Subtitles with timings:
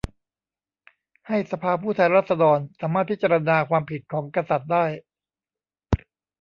[1.27, 4.85] ให้สภาผู้แทนราษฎรสามารถพิจารณาความผิดของกษัตริย์ได้